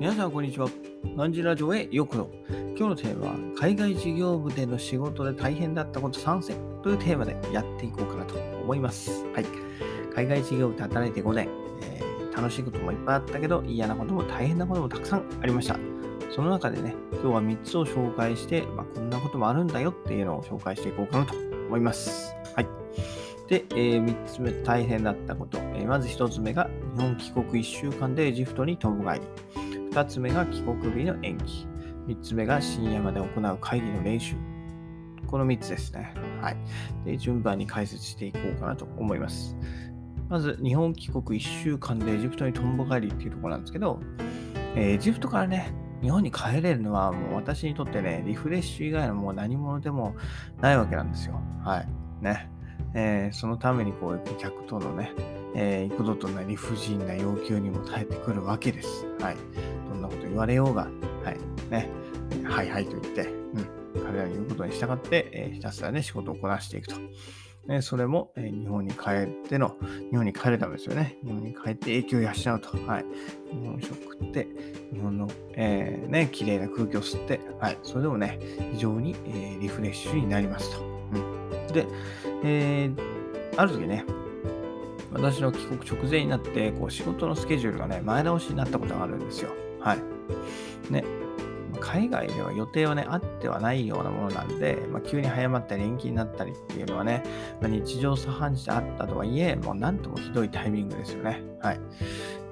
[0.00, 0.68] 皆さん、こんにちは。
[1.16, 2.30] ガンジラジオへようこそ。
[2.48, 9.24] 今日のテーマは、海外事業部での仕事で大変だったこと参戦というテーマでやっていこうかなと思います。
[9.34, 9.46] はい。
[10.14, 11.48] 海外事業部で働いて5年、
[11.82, 15.76] えー、楽しいこともいっぱいあったけど、嫌なことも大変なこともたくさんありました。
[16.30, 21.34] その中でね、今日は3つを紹介して、まあ、こんなこともあるんだよっていうのを紹介していこうかなと
[21.66, 22.32] 思います。
[22.54, 22.68] はい。
[23.48, 25.58] で、えー、3つ目、大変だったこと。
[25.74, 29.57] えー、まず1つ目が、日本帰国1週間でエジプトに飛ぶ帰り。
[29.98, 31.66] 2つ目が帰国日の延期。
[32.06, 34.36] 3つ目が深夜まで行う会議の練習。
[35.26, 36.14] この3つですね。
[36.40, 36.56] はい。
[37.04, 39.56] で、順番に解説していこうかなと思います。
[40.28, 43.98] まず、日本帰国1週間でエジプトにとんぼ帰りっていうところなんですけど、
[44.76, 50.14] えー、エジプトからね、日本に帰れるのはもう私にとってね、リフレッシュ以外のもう何者でも
[50.60, 51.40] ないわけなんですよ。
[51.64, 51.88] はい。
[52.22, 52.48] ね。
[52.94, 55.12] えー、そのためにこう、客とのね、
[55.56, 59.06] えー、幾度とな理不尽な要求にも耐えてくるわけです。
[59.20, 59.36] はい。
[60.08, 60.88] なこと言われようが、
[61.24, 61.70] はい。
[61.70, 61.88] ね。
[62.44, 64.02] はいはいと言って、うん。
[64.04, 66.94] 彼らの言うことに従って、えー、ひたすらね、仕事をこなしていくと。
[67.66, 69.76] ね、それも、えー、日本に帰っての、
[70.10, 71.18] 日本に帰るためですよね。
[71.22, 72.90] 日本に帰って影響を養うと。
[72.90, 73.04] はい。
[73.52, 74.48] 日本食って、
[74.92, 77.78] 日本の、えー、ね、綺麗な空気を吸って、はい。
[77.82, 78.38] それでもね、
[78.72, 80.82] 非常に、えー、リフレッシュになりますと。
[80.82, 81.72] うん。
[81.72, 81.86] で、
[82.44, 82.90] え、
[83.56, 84.04] ある時ね、
[85.12, 89.50] 私の帰国直前になって、こう仕事のスケジュールがね、前倒しになったことがあるんですよ。
[89.88, 90.92] はい。
[90.92, 91.04] ね。
[91.80, 97.22] 海外では予定はね、あってはないようなものなんで、まあ、急に早まったり延期になったりっていうのはね、
[97.60, 101.42] まあ、日常茶飯事であったとはいえ、もうなんともひどいタイミングですよね。
[101.62, 101.80] はい。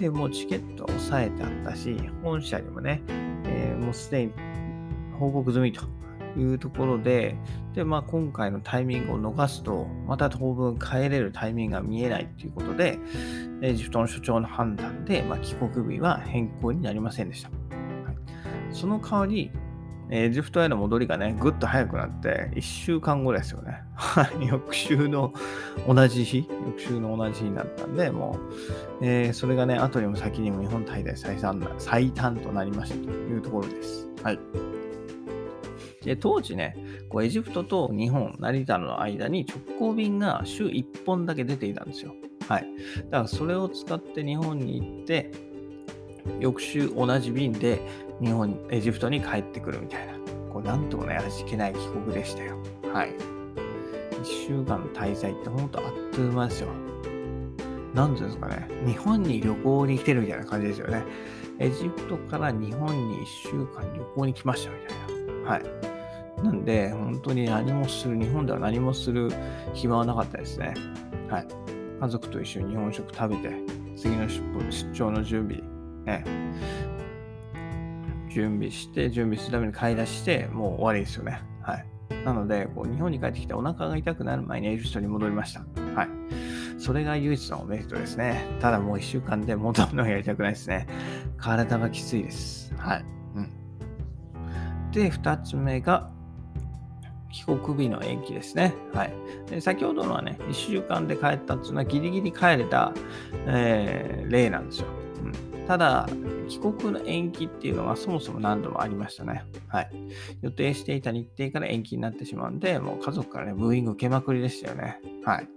[0.00, 3.02] で、もうチケットは抑えてあったし、本社にもね、
[3.44, 4.32] えー、もうすでに
[5.18, 5.82] 報告済みと
[6.36, 7.36] いうところで、
[7.74, 12.98] で、まあ、今回のタイミングを逃すと、また当分帰れるタイミングが見えないということで、
[13.62, 17.48] エジプトの所長の判断で、まあ、帰国日は変更になりませんでした。
[17.48, 18.16] はい、
[18.72, 19.50] その代わり、
[20.12, 23.82] エジプトへの戻りがね、ぐっと早くなって、1週間後ですよね。
[24.44, 25.32] 翌週の
[25.86, 28.36] 同じ日、翌週の同じ日になったんで、も
[29.00, 34.08] う、えー、それがね、後にも先にも日本滞在最短最短となりましたというところです。
[34.24, 34.79] はい。
[36.02, 36.76] で、当時ね、
[37.08, 42.14] こうエジプトと日本、成田の間に直行便が週1本だけ出ていたんですよ。
[42.48, 42.66] はい。
[43.10, 45.30] だからそれを使って日本に行って、
[46.38, 47.80] 翌週同じ便で
[48.20, 50.14] 日本、エジプトに帰ってくるみたいな、
[50.52, 52.56] こうなんともね、味気ない帰国でしたよ。
[52.92, 53.14] はい。
[54.20, 56.68] 1週間の滞在ってほんとあっという間ですよ。
[57.94, 61.02] なんていうんですかね、日本に旅行に来てるみたいな感じですよね。
[61.58, 65.50] エジプトから日本に1週間旅行に来ましたみたいな。
[65.50, 65.89] はい。
[66.42, 69.30] なんで、本当に何もする、日本では何もする
[69.74, 70.74] 暇はなかったですね。
[71.28, 71.46] はい。
[72.00, 73.50] 家族と一緒に日本食食べて、
[73.96, 75.62] 次の出張の準備、
[76.06, 76.24] ね、
[78.30, 81.42] 準備して、準備するために買い出して、もう終わりですよね。
[81.60, 81.86] はい。
[82.24, 85.60] なので、こう日本に帰ってきてお腹が痛くなる前にエジプトに戻りました。
[85.94, 86.08] はい。
[86.78, 88.46] それが唯一のメリットですね。
[88.60, 90.86] ただもう1週間で戻るのやりたくないですね。
[91.36, 92.74] 体がきついです。
[92.76, 93.04] はい。
[93.34, 93.50] うん。
[94.90, 96.10] で、2つ目が、
[97.30, 98.74] 帰国日の延期ですね。
[98.92, 99.12] はい。
[99.48, 102.92] で先ほどのはね、1週間で帰ったっていうのはギリギリ帰れた、
[103.46, 104.88] えー、例なんですよ。
[105.22, 106.08] うん、ただ、
[106.48, 109.44] 帰国の延期っていうのはそもそも何度もありましたね。
[109.68, 109.90] はい。
[110.42, 115.00] 予定していた日程から延期になってしまうんで、もう家族からね、ブーイング受けまくりでしたよね。
[115.24, 115.48] はい。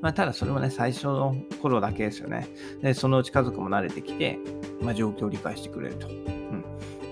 [0.00, 2.48] まあ、ただそれもね、最初の頃だけですよね。
[2.82, 4.38] で、そのうち家族も慣れてきて、
[4.80, 6.41] まあ、状況を理解してくれると。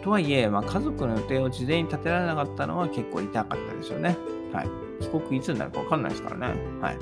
[0.02, 4.16] とはいえ、まあ、家族の予定を事前に立てられなかったのは結構痛かったですよね。
[4.52, 4.68] はい。
[5.00, 6.54] 帰国いつになるか分かんないですからね。
[6.80, 6.98] はい。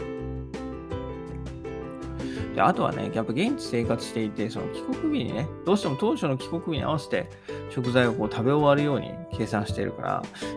[2.54, 7.31] で、あとはね、やっぱ現地生活していて、その帰国日にね、どうしても当初の帰国日に合わせて
[7.70, 10.08] 食材をこう食べ終わるように計算しているから、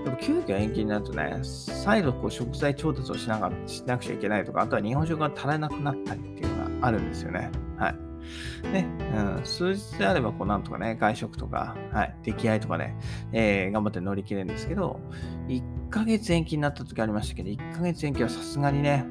[0.06, 7.51] やっぱ急遽延期になるとね、再度こう食材調達をしながしなくちゃいけないとか、あとは日本食が足らなくなったりっていうのがあるんですよね。
[7.78, 8.11] はい。
[8.71, 8.88] ね、
[9.38, 12.95] うん、数日であれば、こう、なんとかね、外食とか、はい、出来合いとかね、
[13.31, 15.00] えー、頑張って乗り切れるんですけど、
[15.47, 19.06] 1ヶ月延期になった時ありましたけど、1ヶ月延期はさすがにね、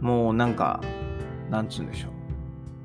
[0.00, 0.80] もうなんか、
[1.50, 2.08] なんつうんでしょ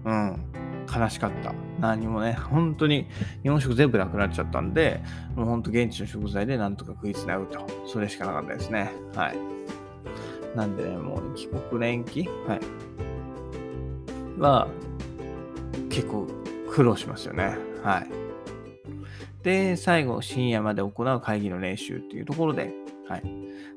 [0.05, 0.11] う。
[0.11, 0.45] うん。
[0.93, 1.53] 悲しかった。
[1.79, 3.07] 何もね、本当に
[3.43, 5.01] 日本食全部なくなっちゃったんで、
[5.35, 7.65] もう本当現地の食材でなんとか食いつなぐと。
[7.85, 8.91] それしかなかったですね。
[9.15, 9.37] はい。
[10.55, 12.27] なんでね、もう帰国延期？
[12.47, 12.59] はい。
[14.39, 14.67] は、
[15.89, 16.27] 結構
[16.69, 17.57] 苦労しますよね。
[17.83, 18.07] はい。
[19.43, 22.73] で、最後、深夜まで行う会議の練習っていうところで、
[23.07, 23.23] はい。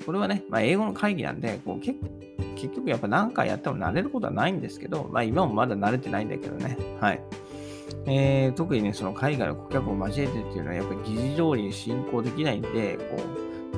[0.04, 6.76] これはね、まあ、英語の会議なんで、こう結局やっぱ何回やっても慣れることはないんですけど、まあ今もまだ慣れてないんだけどね。
[7.00, 7.20] はい。
[8.06, 13.22] えー、特にね、その海外の顧客を交えてっていうのは、やっぱり議事通りに進行できないんで、こ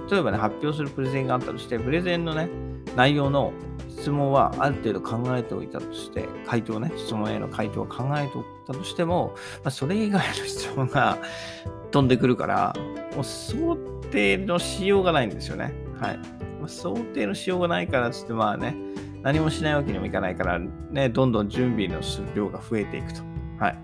[0.06, 2.49] う、例えばね、発表するプレゼンがあったとして、プレゼンのね、
[2.97, 3.53] 内容の
[3.99, 11.19] 質問はある程度考えておいたとして、回答ね、質問への回答を考えておいたとしても、まあ、それ以外の質問が
[11.91, 12.75] 飛んでくるから、
[13.14, 13.76] もう想
[14.11, 15.73] 定のしようがないんですよね。
[16.00, 16.19] はい。
[16.61, 18.76] まあ、想定のしようがないからつって、まあね、
[19.23, 22.00] 何もしないわけにもいかないから、ね、どんどん準備の
[22.35, 23.23] 量が増えていくと。
[23.58, 23.79] はい。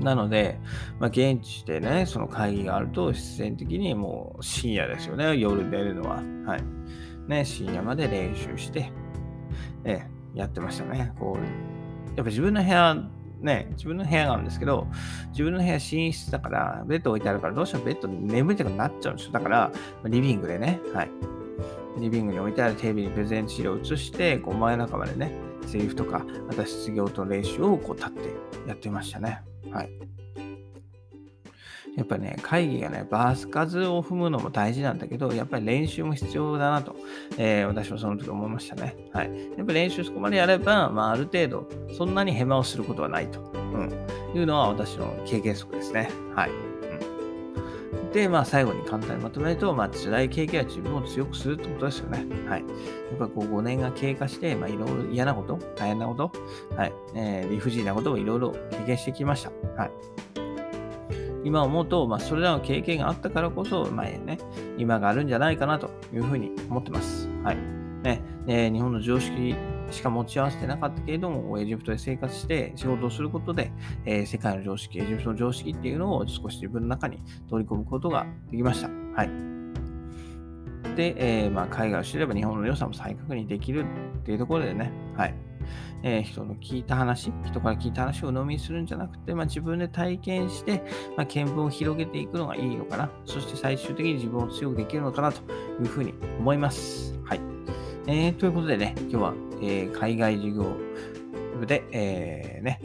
[0.00, 0.60] なので、
[1.00, 6.22] まあ、現地でね、その会議があると、必然的にもう深夜ですよね、夜寝るのは。
[6.46, 6.62] はい。
[7.28, 8.90] ね、深夜まで練習して、
[9.84, 10.02] え
[10.34, 11.12] やってましたね。
[11.18, 11.44] こう、
[12.16, 12.96] やっぱ自分の部屋、
[13.40, 14.86] ね、自分の部屋があるんですけど、
[15.30, 19.32] 自分の部屋寝室だから、ベッド置いてあるから、どうしてもベッド眠りたくなっちゃうんですよ。
[19.32, 19.72] だから、
[20.04, 21.10] リビングでね、はい。
[22.00, 25.32] リビングに置いてあるテレビにプレゼン資料を映して、こう前中までね、
[25.66, 28.20] セリフとか、また失業と練習をこう立って
[28.66, 29.42] やってましたね。
[29.70, 29.90] はい。
[31.98, 36.94] やっぱね、会議がね、バース数を踏むのも大事なんだけど、やっぱり練習も必要だなと、
[37.36, 38.96] えー、私もその時思いましたね。
[39.12, 39.50] はい。
[39.56, 43.92] やっぱ練習そこまでやれば、まあ、ある程度、そんなにヘマをすることはないと、うん、
[44.32, 46.08] いうのは私の経験則ですね。
[46.36, 46.50] はい。
[48.12, 52.24] で、まあ、最後に簡単にまとめると、まあ、辛い経験は自分を強くするってことですよね。
[52.48, 52.60] はい。
[52.60, 52.66] や
[53.16, 56.30] っぱこう5年が経過して、まあ、いろいろ嫌なこと、大変なこと、
[56.76, 56.92] はい。
[57.16, 59.50] えー、理不尽なことをいろいろ経験してきました。
[59.76, 59.90] はい。
[61.48, 64.38] 今思うと、まあ、それらの経験があったからこそ、まあね、
[64.76, 67.26] 今があるんじゃないかなというふうに思ってます。
[67.42, 67.56] はい。
[68.02, 69.54] ね、ね日本の常識
[69.90, 73.72] しか持ち合わせてなかったけれども、エジプトで生活して仕事をすることで、
[74.04, 78.90] えー、世界の常識、エジプトの常識っていうのを少し自分の中に取り込むことができました。
[79.16, 79.30] はい。
[80.96, 83.86] で、えー、まあ、海外を知れば日本の良さも再確認できる
[84.20, 85.47] っていうところでね、はい。
[86.02, 90.82] えー、人の聞いた話、人から聞いた話を鵜呑みにするんじゃなくて、まあ、自分で体験して、
[91.16, 93.10] まあ、見聞を広げていくのがいいのかな。
[93.24, 95.40] そして最終的に自分を強くできるのかなと
[95.80, 97.18] いうふうに思います。
[97.24, 97.40] はい。
[98.06, 100.76] えー、ということでね、今日は、えー、海外事業
[101.58, 102.80] 部で、えー、ね、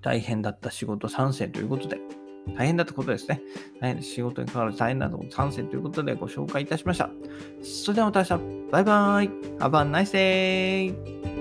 [0.00, 1.98] 大変だった仕事参戦ということで、
[2.56, 3.42] 大変だったことですね。
[3.80, 7.10] 大変仕事に関わる大変なこと参戦ということでご紹介いたしました。
[7.62, 9.28] それではまた明日、バイバイ
[9.58, 11.37] !Have a nice day!